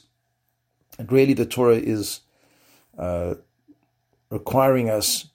and 0.97 1.11
really 1.11 1.33
the 1.33 1.45
Torah 1.45 1.75
is. 1.75 2.21
Uh, 2.97 3.35
requiring 4.31 4.89
us 4.89 5.27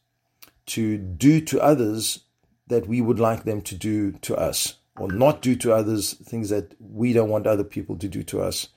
to 0.66 0.98
do 0.98 1.40
to 1.40 1.60
others 1.60 2.24
that 2.66 2.88
we 2.88 3.00
would 3.00 3.20
like 3.20 3.44
them 3.44 3.62
to 3.62 3.76
do 3.76 4.10
to 4.12 4.34
us, 4.34 4.78
or 4.98 5.06
not 5.12 5.40
do 5.40 5.54
to 5.54 5.72
others 5.72 6.14
things 6.14 6.48
that 6.48 6.74
we 6.80 7.12
don't 7.12 7.28
want 7.28 7.46
other 7.46 7.62
people 7.62 7.96
to 7.96 8.08
do 8.08 8.24
to 8.24 8.40
us. 8.40 8.68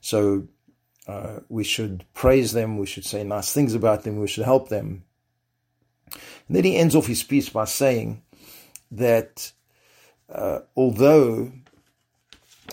So 0.00 0.48
uh, 1.06 1.40
we 1.48 1.62
should 1.62 2.04
praise 2.14 2.52
them, 2.52 2.78
we 2.78 2.86
should 2.86 3.04
say 3.04 3.22
nice 3.22 3.52
things 3.52 3.74
about 3.74 4.02
them, 4.02 4.18
we 4.18 4.26
should 4.26 4.44
help 4.44 4.68
them. 4.68 5.04
And 6.12 6.56
then 6.56 6.64
he 6.64 6.76
ends 6.76 6.96
off 6.96 7.06
his 7.06 7.22
piece 7.22 7.48
by 7.48 7.66
saying 7.66 8.22
that 8.90 9.52
uh, 10.32 10.60
although 10.76 11.52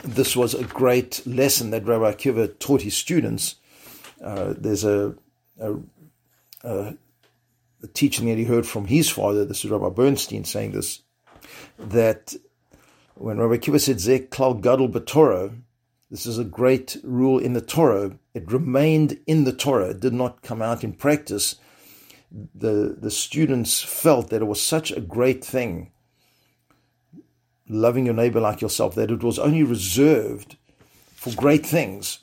this 0.04 0.36
was 0.36 0.54
a 0.54 0.64
great 0.64 1.25
lesson 1.25 1.70
that 1.72 1.86
Rabbi 1.86 2.12
Akiva 2.12 2.58
taught 2.60 2.82
his 2.82 2.96
students, 2.96 3.56
uh, 4.24 4.54
there's 4.58 4.84
a, 4.84 5.16
a, 5.60 5.75
a 6.65 6.98
teaching 7.93 8.27
that 8.27 8.38
he 8.38 8.43
heard 8.43 8.65
from 8.65 8.86
his 8.86 9.10
father, 9.10 9.45
this 9.45 9.63
is 9.63 9.72
Rabbi 9.72 9.89
Bernstein 9.89 10.43
saying 10.43 10.72
this, 10.72 11.01
that 11.77 12.34
when 13.15 13.38
Rabbi 13.38 13.57
Akiva 13.57 13.79
said, 13.79 14.00
Zek 14.00 14.31
klal 14.31 14.60
gadol 14.60 14.89
b'Torah, 14.89 15.55
this 16.12 16.25
is 16.25 16.38
a 16.38 16.43
great 16.43 16.98
rule 17.03 17.39
in 17.39 17.53
the 17.53 17.62
Torah. 17.62 18.17
It 18.34 18.51
remained 18.51 19.19
in 19.25 19.43
the 19.43 19.53
Torah, 19.53 19.89
it 19.89 20.00
did 20.00 20.13
not 20.13 20.41
come 20.41 20.62
out 20.62 20.84
in 20.84 20.93
practice. 20.93 21.55
The, 22.53 22.95
the 23.00 23.12
students 23.12 23.81
felt 23.81 24.29
that 24.29 24.41
it 24.41 24.45
was 24.45 24.62
such 24.62 24.91
a 24.91 25.01
great 25.01 25.43
thing, 25.43 25.91
loving 27.69 28.05
your 28.05 28.15
neighbor 28.15 28.39
like 28.39 28.62
yourself, 28.62 28.95
that 28.95 29.12
it 29.12 29.24
was 29.24 29.39
only 29.39 29.63
reserved 29.63 30.57
for 31.13 31.34
great 31.34 31.65
things 31.65 32.19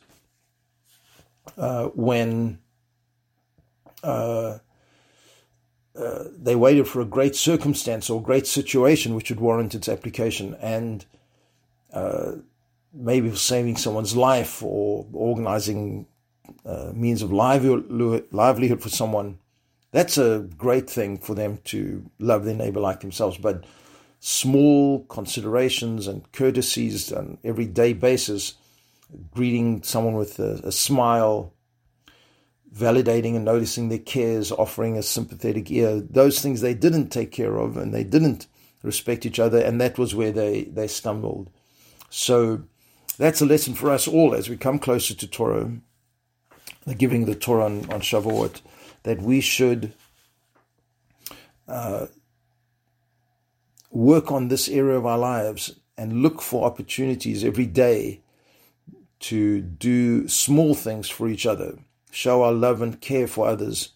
uh, 1.56 1.86
when 1.88 2.58
uh, 4.02 4.58
uh, 5.94 6.24
they 6.36 6.56
waited 6.56 6.88
for 6.88 7.00
a 7.00 7.06
great 7.06 7.36
circumstance 7.36 8.08
or 8.08 8.22
great 8.22 8.46
situation 8.46 9.14
which 9.14 9.30
would 9.30 9.40
warrant 9.40 9.74
its 9.74 9.88
application. 9.88 10.56
And 10.60 11.04
uh, 11.92 12.32
maybe 12.94 13.30
for 13.30 13.36
saving 13.36 13.76
someone's 13.76 14.16
life 14.16 14.62
or 14.62 15.06
organizing 15.12 16.06
uh, 16.64 16.92
means 16.94 17.22
of 17.22 17.32
livelihood 17.32 18.82
for 18.82 18.88
someone, 18.88 19.38
that's 19.90 20.16
a 20.16 20.48
great 20.56 20.88
thing 20.88 21.18
for 21.18 21.34
them 21.34 21.58
to 21.64 22.10
love 22.18 22.44
their 22.44 22.54
neighbor 22.54 22.80
like 22.80 23.00
themselves. 23.00 23.36
But 23.36 23.64
small 24.20 25.04
considerations 25.04 26.06
and 26.06 26.30
courtesies 26.32 27.12
on 27.12 27.36
everyday 27.44 27.92
basis, 27.92 28.54
greeting 29.34 29.82
someone 29.82 30.14
with 30.14 30.38
a, 30.38 30.60
a 30.64 30.72
smile, 30.72 31.52
validating 32.74 33.36
and 33.36 33.44
noticing 33.44 33.88
their 33.88 33.98
cares, 33.98 34.50
offering 34.50 34.96
a 34.96 35.02
sympathetic 35.02 35.70
ear, 35.70 36.00
those 36.00 36.40
things 36.40 36.60
they 36.60 36.74
didn't 36.74 37.08
take 37.08 37.30
care 37.30 37.56
of 37.56 37.76
and 37.76 37.92
they 37.92 38.04
didn't 38.04 38.46
respect 38.82 39.26
each 39.26 39.38
other, 39.38 39.58
and 39.58 39.80
that 39.80 39.98
was 39.98 40.14
where 40.14 40.32
they, 40.32 40.64
they 40.64 40.88
stumbled. 40.88 41.50
So 42.10 42.62
that's 43.18 43.40
a 43.40 43.46
lesson 43.46 43.74
for 43.74 43.90
us 43.90 44.08
all 44.08 44.34
as 44.34 44.48
we 44.48 44.56
come 44.56 44.78
closer 44.78 45.14
to 45.14 45.26
Torah, 45.26 45.70
the 46.86 46.94
giving 46.94 47.26
the 47.26 47.34
Torah 47.34 47.66
on, 47.66 47.90
on 47.92 48.00
Shavuot, 48.00 48.60
that 49.04 49.20
we 49.20 49.40
should 49.40 49.92
uh, 51.68 52.06
work 53.90 54.32
on 54.32 54.48
this 54.48 54.68
area 54.68 54.96
of 54.96 55.06
our 55.06 55.18
lives 55.18 55.78
and 55.96 56.22
look 56.22 56.40
for 56.40 56.64
opportunities 56.64 57.44
every 57.44 57.66
day 57.66 58.20
to 59.20 59.60
do 59.60 60.26
small 60.26 60.74
things 60.74 61.08
for 61.08 61.28
each 61.28 61.46
other, 61.46 61.78
show 62.12 62.44
our 62.44 62.52
love 62.52 62.80
and 62.82 63.00
care 63.00 63.26
for 63.26 63.48
others, 63.48 63.88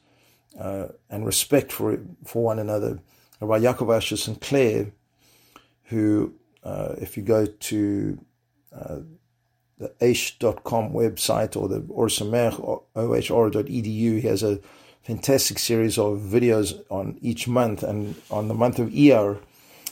uh, 0.58 0.88
and 1.08 1.24
respect 1.24 1.70
for 1.70 1.98
for 2.24 2.42
one 2.42 2.58
another. 2.58 2.98
Rabbi 3.40 3.64
Yaakov 3.64 3.94
Asher 3.94 4.16
Sinclair, 4.16 4.92
who, 5.84 6.34
uh, 6.64 6.94
if 6.98 7.16
you 7.16 7.22
go 7.22 7.46
to 7.46 8.18
uh, 8.74 8.98
the 9.78 9.88
aish.com 10.00 10.92
website 10.92 11.56
or 11.56 11.68
the 11.68 11.84
Ohr 11.90 12.08
Somayach, 12.08 12.58
ohr.edu. 12.94 13.84
He 13.84 14.20
has 14.22 14.42
a 14.42 14.58
fantastic 15.02 15.58
series 15.58 15.98
of 15.98 16.18
videos 16.18 16.82
on 16.90 17.18
each 17.20 17.46
month. 17.46 17.82
And 17.82 18.16
on 18.30 18.48
the 18.48 18.54
month 18.54 18.78
of 18.78 18.88
Iyar, 18.88 19.38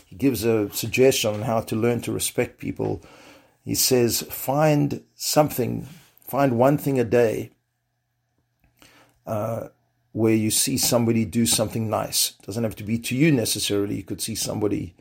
he 0.07 0.17
gives 0.17 0.45
a 0.45 0.71
suggestion 0.73 1.35
on 1.35 1.43
how 1.43 1.61
to 1.61 1.77
learn 1.77 2.01
to 2.03 2.13
respect 2.13 2.59
people. 2.59 3.03
He 3.65 3.75
says, 3.75 4.23
find 4.23 5.03
something, 5.15 5.87
find 6.27 6.59
one 6.59 6.79
thing 6.79 6.99
a 6.99 7.05
day 7.05 7.51
uh, 9.27 9.69
where 10.13 10.35
you 10.35 10.51
see 10.51 10.77
somebody 10.77 11.25
do 11.25 11.45
something 11.47 11.91
nice. 11.91 12.35
It 12.39 12.47
doesn't 12.47 12.65
have 12.65 12.77
to 12.77 12.85
be 12.85 12.99
to 12.99 13.17
you 13.17 13.33
necessarily. 13.33 13.97
You 13.97 14.05
could 14.05 14.21
see 14.21 14.35
somebody 14.35 14.95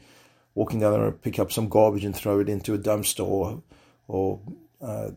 walking 0.56 0.80
down 0.80 0.94
the 0.94 1.00
road, 1.00 1.22
pick 1.22 1.40
up 1.40 1.52
some 1.52 1.70
garbage 1.70 2.06
and 2.06 2.16
throw 2.16 2.40
it 2.40 2.50
into 2.50 2.74
a 2.74 2.80
dumpster 2.80 3.26
or 3.26 3.62
or 4.08 4.40
uh, 4.82 5.12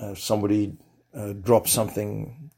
uh, 0.00 0.14
somebody 0.14 0.76
uh, 1.14 1.32
drops 1.32 1.72
something, 1.72 2.50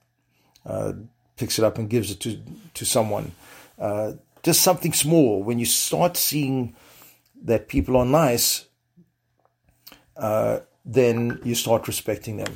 uh, 0.66 0.92
picks 1.36 1.58
it 1.58 1.64
up 1.64 1.78
and 1.78 1.88
gives 1.88 2.10
it 2.10 2.20
to 2.20 2.40
to 2.74 2.84
someone. 2.84 3.32
Uh, 3.78 4.12
just 4.42 4.62
something 4.62 4.92
small. 4.92 5.42
When 5.42 5.58
you 5.58 5.66
start 5.66 6.16
seeing 6.16 6.74
that 7.42 7.68
people 7.68 7.96
are 7.96 8.06
nice, 8.06 8.66
then 10.84 11.40
you 11.44 11.54
start 11.54 11.86
respecting 11.86 12.38
them. 12.38 12.54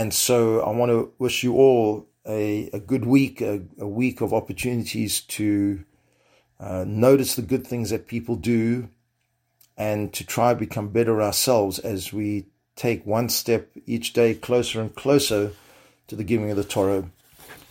And 0.00 0.14
so 0.14 0.62
I 0.62 0.70
want 0.70 0.88
to 0.88 1.12
wish 1.18 1.44
you 1.44 1.56
all 1.56 2.08
a, 2.26 2.70
a 2.72 2.80
good 2.80 3.04
week, 3.04 3.42
a, 3.42 3.60
a 3.78 3.86
week 3.86 4.22
of 4.22 4.32
opportunities 4.32 5.20
to 5.36 5.84
uh, 6.58 6.86
notice 6.88 7.34
the 7.34 7.42
good 7.42 7.66
things 7.66 7.90
that 7.90 8.06
people 8.06 8.36
do 8.36 8.88
and 9.76 10.10
to 10.14 10.24
try 10.24 10.54
to 10.54 10.58
become 10.58 10.88
better 10.88 11.20
ourselves 11.20 11.78
as 11.78 12.14
we 12.14 12.46
take 12.76 13.04
one 13.04 13.28
step 13.28 13.68
each 13.84 14.14
day 14.14 14.32
closer 14.32 14.80
and 14.80 14.94
closer 14.94 15.52
to 16.08 16.16
the 16.16 16.24
giving 16.24 16.50
of 16.50 16.56
the 16.56 16.64
Torah. 16.64 17.04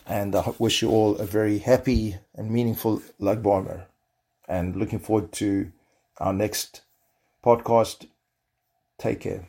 And 0.06 0.36
I 0.36 0.54
wish 0.60 0.84
you 0.84 0.92
all 0.92 1.16
a 1.16 1.26
very 1.26 1.58
happy 1.58 2.18
and 2.36 2.52
meaningful 2.52 3.02
Lag 3.18 3.42
BaOmer. 3.42 3.86
And 4.48 4.76
looking 4.76 5.00
forward 5.00 5.32
to 5.32 5.72
our 6.20 6.34
next 6.34 6.82
podcast. 7.44 8.06
Take 9.00 9.22
care. 9.22 9.48